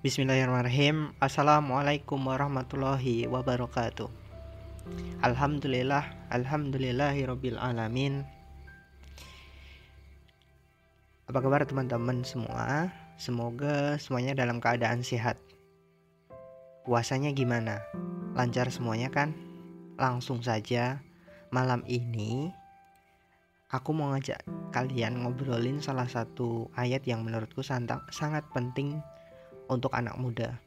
[0.00, 4.08] Bismillahirrahmanirrahim Assalamualaikum warahmatullahi wabarakatuh
[5.20, 8.24] Alhamdulillah Alhamdulillahirabbil alamin
[11.28, 12.88] Apa kabar teman-teman semua?
[13.20, 15.36] Semoga semuanya dalam keadaan sehat
[16.88, 17.84] Puasanya gimana?
[18.32, 19.36] Lancar semuanya kan?
[20.00, 21.04] Langsung saja
[21.52, 22.48] Malam ini
[23.68, 29.04] Aku mau ngajak kalian ngobrolin salah satu ayat yang menurutku sangat penting
[29.70, 30.58] untuk anak muda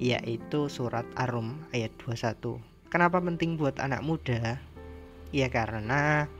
[0.00, 2.56] yaitu surat Ar-Rum ayat 21.
[2.88, 4.56] Kenapa penting buat anak muda?
[5.34, 6.30] Ya karena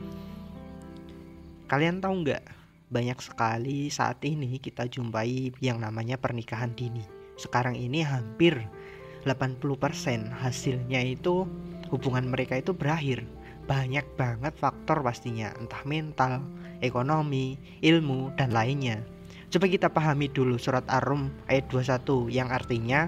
[1.69, 2.43] kalian tahu nggak
[2.89, 7.03] banyak sekali saat ini kita jumpai yang namanya pernikahan dini.
[7.35, 8.55] Sekarang ini hampir
[9.27, 11.43] 80% hasilnya itu
[11.91, 13.25] hubungan mereka itu berakhir.
[13.65, 16.45] Banyak banget faktor pastinya, entah mental,
[16.85, 19.01] ekonomi, ilmu, dan lainnya.
[19.55, 23.07] Coba kita pahami dulu surat Ar-Rum ayat 21 yang artinya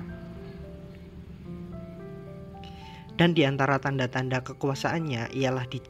[3.20, 5.84] dan di antara tanda-tanda kekuasaannya ialah di,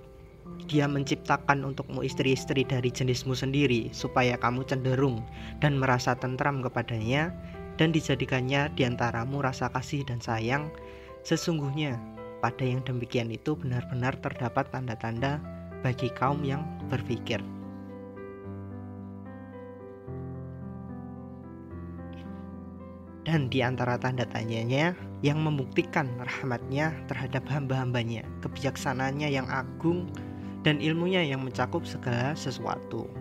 [0.65, 5.21] dia menciptakan untukmu istri-istri dari jenismu sendiri supaya kamu cenderung
[5.61, 7.29] dan merasa tentram kepadanya
[7.77, 10.73] dan dijadikannya di antaramu rasa kasih dan sayang
[11.21, 12.01] sesungguhnya
[12.41, 15.37] pada yang demikian itu benar-benar terdapat tanda-tanda
[15.85, 17.45] bagi kaum yang berpikir.
[23.27, 30.07] Dan di antara tanda tanyanya yang membuktikan rahmatnya terhadap hamba-hambanya, kebijaksanaannya yang agung
[30.63, 33.11] dan ilmunya yang mencakup segala sesuatu.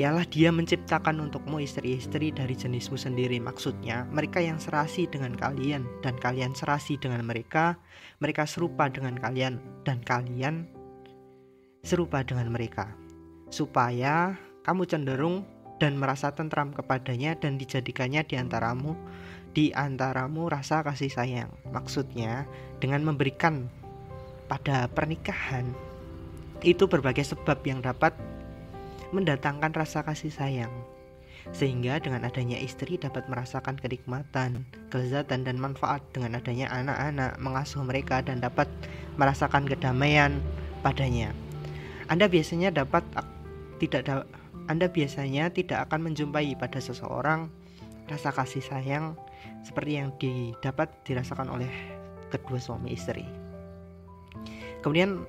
[0.00, 6.14] Ialah dia menciptakan untukmu istri-istri dari jenismu sendiri Maksudnya mereka yang serasi dengan kalian Dan
[6.22, 7.74] kalian serasi dengan mereka
[8.22, 10.70] Mereka serupa dengan kalian Dan kalian
[11.82, 12.94] serupa dengan mereka
[13.50, 15.42] Supaya kamu cenderung
[15.78, 18.98] dan merasa tentram kepadanya dan dijadikannya di antaramu
[19.56, 21.50] di antaramu rasa kasih sayang.
[21.72, 22.46] Maksudnya
[22.78, 23.66] dengan memberikan
[24.46, 25.66] pada pernikahan
[26.62, 28.14] itu berbagai sebab yang dapat
[29.14, 30.72] mendatangkan rasa kasih sayang.
[31.48, 38.20] Sehingga dengan adanya istri dapat merasakan kenikmatan, kelezatan dan manfaat dengan adanya anak-anak, mengasuh mereka
[38.20, 38.68] dan dapat
[39.16, 40.44] merasakan kedamaian
[40.84, 41.32] padanya.
[42.12, 43.00] Anda biasanya dapat
[43.80, 44.28] tidak
[44.68, 47.48] anda biasanya tidak akan menjumpai pada seseorang
[48.08, 49.16] rasa kasih sayang
[49.64, 51.68] seperti yang didapat dirasakan oleh
[52.28, 53.24] kedua suami istri.
[54.84, 55.24] Kemudian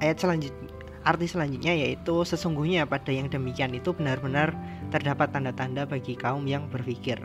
[0.00, 4.52] ayat selanjutnya arti selanjutnya yaitu sesungguhnya pada yang demikian itu benar-benar
[4.92, 7.16] terdapat tanda-tanda bagi kaum yang berpikir.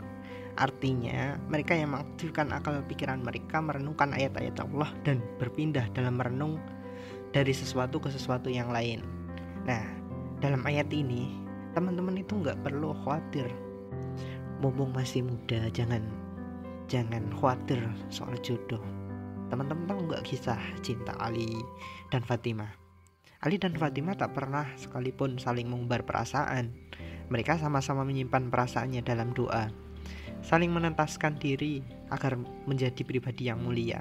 [0.56, 6.56] Artinya, mereka yang mengaktifkan akal pikiran mereka merenungkan ayat-ayat Allah dan berpindah dalam merenung
[7.36, 9.04] dari sesuatu ke sesuatu yang lain.
[9.68, 9.84] Nah,
[10.40, 11.32] dalam ayat ini
[11.72, 13.48] teman-teman itu nggak perlu khawatir.
[14.64, 16.04] Mumpung masih muda jangan
[16.88, 18.82] jangan khawatir soal jodoh.
[19.52, 21.52] Teman-teman tahu nggak kisah cinta Ali
[22.10, 22.86] dan Fatimah
[23.44, 26.72] Ali dan Fatimah tak pernah sekalipun saling mengumbar perasaan.
[27.28, 29.68] Mereka sama-sama menyimpan perasaannya dalam doa.
[30.40, 34.00] Saling menentaskan diri agar menjadi pribadi yang mulia.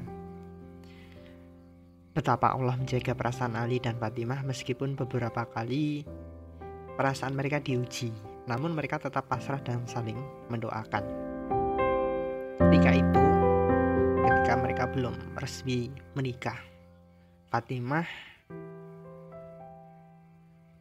[2.16, 6.08] Betapa Allah menjaga perasaan Ali dan Fatimah meskipun beberapa kali
[6.96, 8.12] perasaan mereka diuji,
[8.48, 10.18] namun mereka tetap pasrah dan saling
[10.48, 11.04] mendoakan.
[12.56, 13.24] Ketika itu,
[14.24, 16.58] ketika mereka belum resmi menikah,
[17.52, 18.08] Fatimah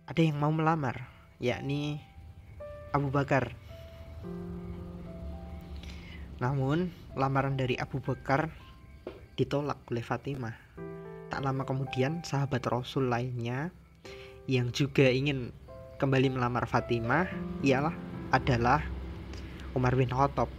[0.05, 1.11] ada yang mau melamar,
[1.43, 1.99] yakni
[2.95, 3.57] Abu Bakar.
[6.39, 8.53] Namun, lamaran dari Abu Bakar
[9.35, 10.55] ditolak oleh Fatimah.
[11.33, 13.73] Tak lama kemudian, sahabat Rasul lainnya
[14.45, 15.51] yang juga ingin
[15.95, 17.31] kembali melamar Fatimah
[17.63, 17.95] ialah
[18.35, 18.83] adalah
[19.79, 20.51] Umar bin Khattab.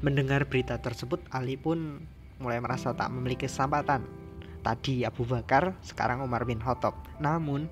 [0.00, 2.00] Mendengar berita tersebut, Ali pun
[2.40, 4.08] mulai merasa tak memiliki kesempatan.
[4.64, 6.96] Tadi Abu Bakar, sekarang Umar bin Khattab.
[7.20, 7.68] Namun,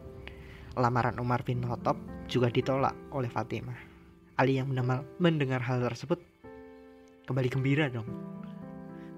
[0.76, 1.96] lamaran Umar bin Khattab
[2.28, 3.76] juga ditolak oleh Fatimah.
[4.36, 4.68] Ali yang
[5.16, 6.20] mendengar hal tersebut
[7.24, 8.08] kembali gembira dong.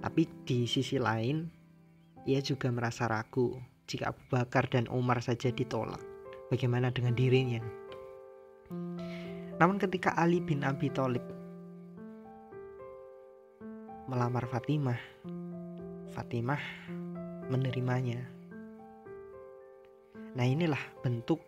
[0.00, 1.44] Tapi di sisi lain,
[2.24, 3.58] ia juga merasa ragu
[3.90, 6.00] jika Abu Bakar dan Umar saja ditolak.
[6.50, 7.62] Bagaimana dengan dirinya?
[9.62, 11.22] Namun ketika Ali bin Abi Thalib
[14.10, 14.98] melamar Fatimah,
[16.10, 16.58] Fatimah
[17.46, 18.18] menerimanya.
[20.34, 21.38] Nah inilah bentuk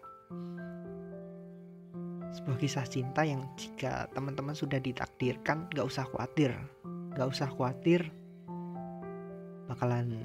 [2.32, 6.56] sebuah kisah cinta yang jika teman-teman sudah ditakdirkan gak usah khawatir
[7.12, 8.08] gak usah khawatir
[9.68, 10.24] bakalan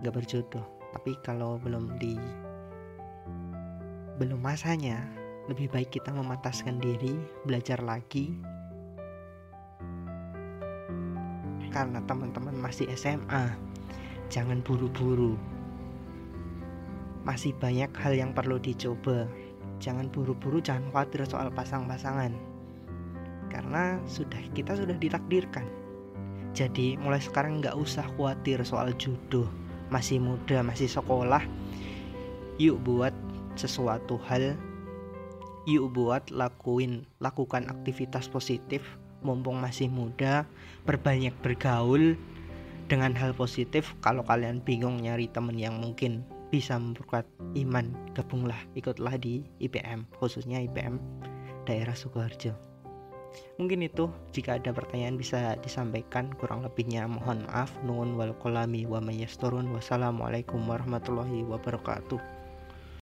[0.00, 0.64] gak berjodoh
[0.96, 2.16] tapi kalau belum di
[4.16, 5.04] belum masanya
[5.46, 7.14] lebih baik kita memantaskan diri,
[7.46, 8.34] belajar lagi,
[11.76, 13.52] karena teman-teman masih SMA
[14.32, 15.36] jangan buru-buru.
[17.28, 19.28] Masih banyak hal yang perlu dicoba.
[19.76, 22.32] Jangan buru-buru jangan khawatir soal pasang-pasangan.
[23.52, 25.68] Karena sudah kita sudah ditakdirkan.
[26.56, 29.50] Jadi mulai sekarang nggak usah khawatir soal jodoh.
[29.92, 31.44] Masih muda masih sekolah.
[32.56, 33.12] Yuk buat
[33.56, 34.56] sesuatu hal
[35.66, 38.80] yuk buat lakuin lakukan aktivitas positif.
[39.26, 40.46] Mumpung masih muda
[40.86, 42.14] berbanyak bergaul
[42.86, 43.98] dengan hal positif.
[43.98, 46.22] Kalau kalian bingung nyari temen yang mungkin
[46.54, 47.26] bisa memperkuat
[47.58, 51.02] iman gabunglah ikutlah di IPM khususnya IPM
[51.66, 52.54] daerah Sukoharjo.
[53.58, 56.30] Mungkin itu jika ada pertanyaan bisa disampaikan.
[56.38, 57.74] Kurang lebihnya mohon maaf.
[57.84, 62.35] Wal kolami wassalamualaikum warahmatullahi wabarakatuh